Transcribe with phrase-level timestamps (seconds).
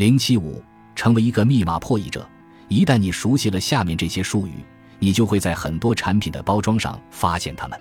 [0.00, 0.62] 零七五，
[0.96, 2.26] 成为一个密码破译者。
[2.68, 4.52] 一旦你熟悉了下面这些术语，
[4.98, 7.78] 你就会在很多产品的包装上发现它们。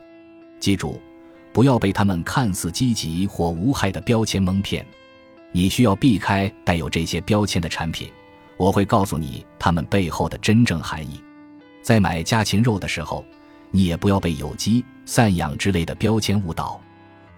[0.60, 1.00] 记住，
[1.54, 4.86] 不要被他们看似积极或无害的标签蒙骗。
[5.54, 8.10] 你需要避开带有这些标签的产品。
[8.58, 11.22] 我会告诉你它们背后的真正含义。
[11.82, 13.24] 在买家禽肉的时候，
[13.72, 16.82] 你也不要被有机、散养之类的标签误导。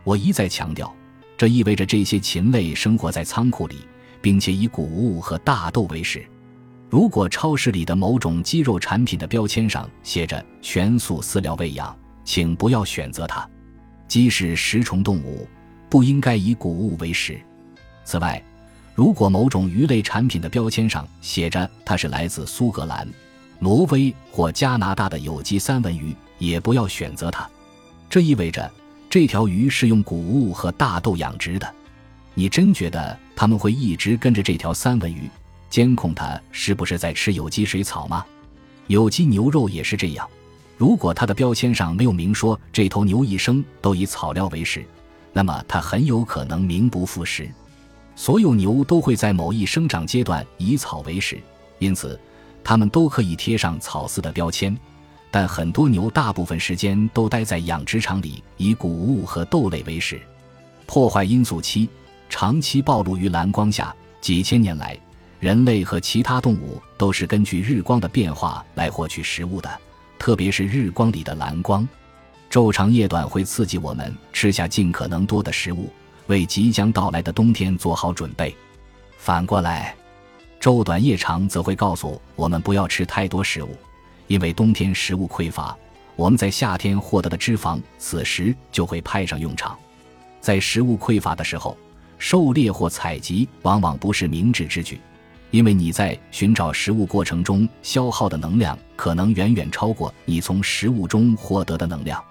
[0.03, 0.91] 我一再强调，
[1.37, 3.85] 这意味着这些禽类生活在仓库里，
[4.21, 6.25] 并且以谷物和大豆为食。
[6.89, 13.49] 如果超市里的某种鸡肉产品的标签上写着“全素饲料喂养”，请不要选择它。
[14.07, 15.47] 鸡是食虫动物，
[15.89, 17.39] 不应该以谷物为食。
[18.03, 18.43] 此外，
[18.93, 23.07] 如果某种鱼类产品的标签上写着它是来自苏格兰、
[23.57, 27.49] 挪威或加拿大的有机三文鱼，也不要选择它。
[28.09, 28.69] 这意味着
[29.09, 31.73] 这条鱼是用谷物和大豆养殖的。
[32.33, 35.27] 你真觉得他们会一直跟着这条三文鱼，
[35.67, 38.23] 监控它是不是在吃有机水草吗？
[38.85, 40.29] 有机牛肉也是这样。
[40.77, 44.85] 如果它的标签上没有明说这头牛一生都以草料为食，
[45.33, 47.49] 那么它很有可能名不副实。
[48.15, 51.41] 所有牛都会在某一生长阶段以草为食，
[51.79, 52.19] 因此
[52.63, 54.77] 它们都可以贴上草饲的标签。
[55.31, 60.21] 但很多牛大部分时间都待在养殖场里，以谷物和豆类为食。
[60.85, 61.89] 破坏因素七：
[62.31, 63.93] 长期暴露于蓝光下。
[64.21, 64.97] 几千年来，
[65.39, 69.69] 人类和其他动物都是根据日光的变化来获取食物的，
[70.17, 71.87] 特别是日光里的蓝光。
[72.49, 75.91] 昼长夜短会刺激我们吃下尽可能多的食物。
[76.27, 78.55] 为即将到来的冬天做好准备。
[79.17, 79.93] 反过来，
[80.61, 83.75] 昼短夜长则会告诉我们不要吃太多食物，
[84.27, 85.75] 因为冬天食物匮乏，
[86.15, 89.77] 我们在夏天获得的脂肪此时就会派上用场。
[90.39, 91.75] 在食物匮乏的时候，
[92.21, 95.01] 狩猎或采集往往不是明智之举，
[95.49, 102.23] 因为你在寻找食物过程中消耗的能量可能远远超过你从食物中获得的能量。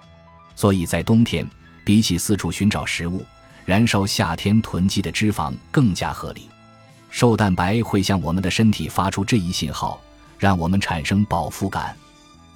[0.55, 1.45] 所以在冬天，
[1.83, 3.21] 比起四处寻找食物。
[3.65, 6.49] 燃烧夏天囤积的脂肪更加合理，
[7.09, 10.01] 瘦蛋白会向我们的身体发出这一信号，
[10.39, 11.93] 让我们产生饱腹感。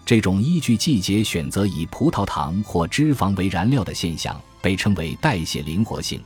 [0.05, 6.19] 这种依据季节选择以葡萄糖或脂肪为燃料的现象被称为代谢灵活性，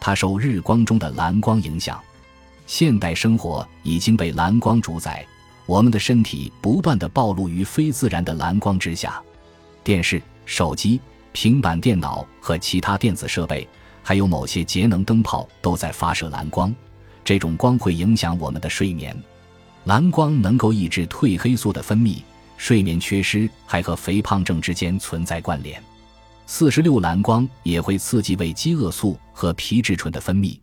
[0.00, 2.00] 它受日光中的蓝光影响。
[2.66, 5.26] 现代生活已经被蓝光主宰，
[5.66, 9.20] 我们的身体不断的暴露于非自然的蓝光之下，
[9.82, 11.00] 电视、手机、
[11.32, 13.66] 平板电脑和其他电子设备。
[14.02, 16.74] 还有某些节能灯泡都在发射蓝光，
[17.22, 19.14] 这种光会影响我们的睡眠。
[19.84, 22.22] 蓝光能够抑制褪黑素的分泌，
[22.56, 25.82] 睡眠缺失还和肥胖症之间存在关联。
[26.50, 30.58] 四十六蓝光也会刺激胃饥饿素和皮质醇的分泌，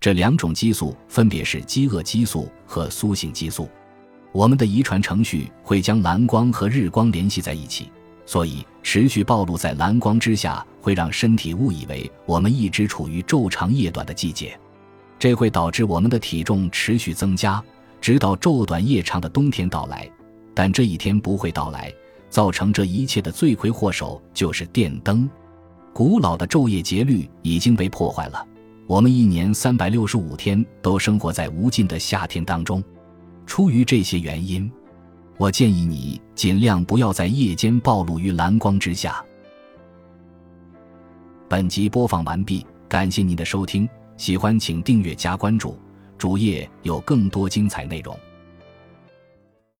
[0.00, 3.68] 这两种激素分别是饥饿激素和苏醒激素。
[4.32, 7.92] 我们的遗传程序会将蓝光和日光联系在一起。
[8.24, 14.58] 所以，持续暴露在蓝光之下，会让身体误以为我们一直处于昼长夜短的季节，
[15.18, 17.62] 这会导致我们的体重持续增加，
[18.00, 20.10] 直到昼短夜长的冬天到来。
[20.54, 21.92] 但这一天不会到来，
[22.36, 25.26] 造成这一切的罪魁祸首就是电灯。
[25.94, 28.46] 古老的昼夜节律已经被破坏了，
[28.86, 32.84] 我们一年三百六十五天都生活在无尽的夏天当中。
[33.46, 34.70] 出于这些原因。
[35.38, 39.24] 我建议你尽量不要在夜间暴露于蓝光之下。
[41.48, 45.78] 本集播放完毕，感谢您的收听，喜欢请订阅加关注，
[46.18, 48.14] 主页有更多精彩内容。